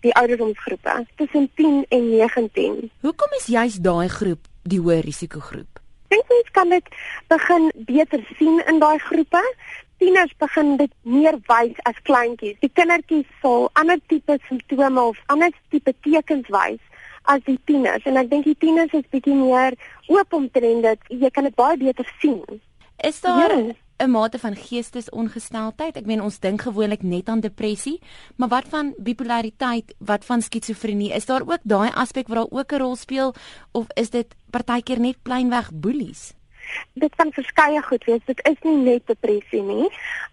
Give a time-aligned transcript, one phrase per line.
[0.00, 2.90] die ouderdomsgroepe tussen 10 en 19.
[3.00, 5.80] Hoekom is juist daai groep die hoë risikogroep?
[6.10, 6.86] Dink mens kan dit
[7.30, 9.42] begin beter sien in daai groepe.
[10.00, 12.56] Tieners begin dit meer wys as kleintjies.
[12.64, 16.80] Die kindertjies sal ander tipe simptome of ander tipe tekens wys
[17.28, 19.76] as die tieners en ek dink die tieners is bietjie meer
[20.08, 21.06] oop omtrent dit.
[21.22, 22.42] Jy kan dit baie beter sien.
[23.04, 23.76] Is daar ja.
[24.00, 25.96] 'n mate van geestesongesteldheid?
[25.96, 28.00] Ek meen ons dink gewoonlik net aan depressie,
[28.36, 31.12] maar wat van bipolariteit, wat van skizofrenie?
[31.12, 33.34] Is daar ook daai aspek wat daar ook 'n rol speel
[33.72, 36.34] of is dit partykeer net plainweg boelies?
[36.92, 38.22] dit kan verskeie goed wees.
[38.26, 39.88] Dit is nie net depressie nie.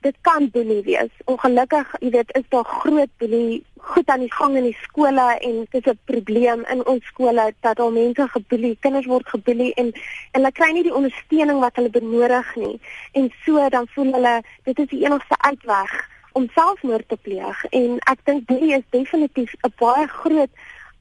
[0.06, 1.12] Dit kan boelie wees.
[1.26, 5.56] Ongelukkig, jy weet, is daar groot boelie goed aan die gang in die skole en
[5.72, 9.86] dit is 'n probleem in ons skole dat al mense geboelie, kinders word geboelie en
[9.86, 12.80] en hulle kry nie die ondersteuning wat hulle benodig nie.
[13.12, 18.00] En so dan voel hulle dit is die enigste uitweg om selfmoord te pleeg en
[18.00, 20.52] ek dink boelie is definitief 'n baie groot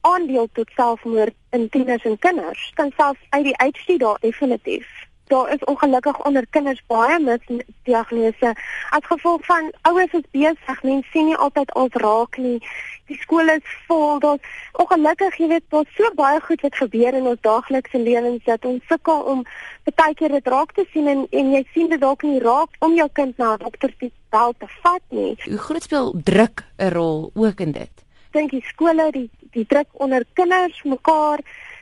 [0.01, 2.71] aandeel tot selfmoord in tieners en kinders.
[2.73, 8.53] Kan selfs uit die uitstudie daar definitief daar is ongelukkig onder kinders baie misdiagnose.
[8.89, 12.59] As gevolg van ouers is besig mense sien nie altyd ons raak nie.
[13.07, 14.19] Die skole is vol.
[14.19, 14.37] Daar
[14.71, 18.83] ongelukkig jy weet daar's so baie goed wat gebeur in ons daaglikse lewens dat ons
[18.87, 19.43] sukkel om
[19.95, 22.95] baie keer dit raak te sien en en jy sien dit dalk nie raak om
[22.95, 25.37] jou kind na 'n dokter te bel te vat nie.
[25.43, 27.93] Hoe groot speel druk 'n rol ook in dit?
[28.31, 31.39] Dink die skole die die druk onder kinders mekaar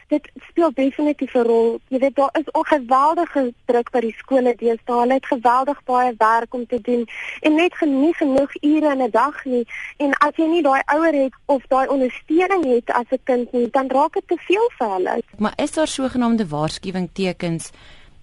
[0.08, 1.80] dit speel definitief 'n rol.
[1.88, 5.00] Jy weet daar is ongeweldige druk by die skole deesdae.
[5.00, 7.08] Hulle het geweldig baie werk om te doen
[7.42, 9.66] en net nie genoeg ure in 'n dag nie.
[9.97, 13.70] En as jy nie daai ouer het of daai ondersteuning het as 'n kind nie,
[13.70, 15.22] dan raak dit te veel vir hulle.
[15.38, 17.72] Maar is daar sogenaamde waarskuwingtekens?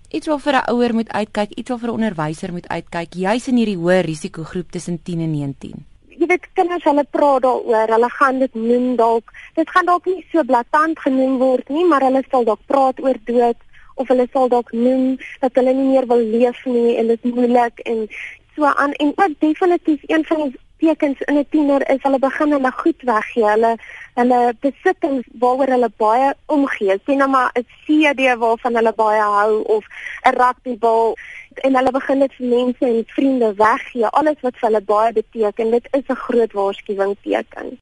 [0.08, 3.48] Iets wat vir 'n ouer moet uitkyk, iets wat vir 'n onderwyser moet uitkyk, juis
[3.48, 5.91] in hierdie hoë risikogroep tussen 10 en 19
[6.22, 9.32] jy weet kinders hulle praat daaroor, hulle gaan dit noem dalk.
[9.58, 13.18] Dit gaan dalk nie so blaatant genoem word nie, maar hulle sal dalk praat oor
[13.26, 13.58] dood
[14.00, 17.82] of hulle sal dalk noem dat hulle nie meer wil leef nie en dit moeilik
[17.90, 18.06] en
[18.54, 22.52] so aan en ook definitief een van die tekens in 'n tiener is hulle begin
[22.52, 23.44] hulle goed weggee.
[23.54, 23.72] Hulle
[24.14, 26.98] hulle besittings waaroor hulle baie omgee.
[27.04, 29.84] Sien nou maar 'n CD waarvan hulle baie hou of
[30.26, 31.16] 'n rugbybal
[31.60, 34.06] en hulle begin dit vir mense en vriende weggee.
[34.06, 37.78] Alles wat vir hulle baie beteken, dit is 'n groot waarskuwing teken.